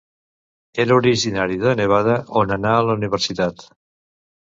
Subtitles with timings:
[0.83, 3.63] Era originari de Nevada, on anà a la Universitat.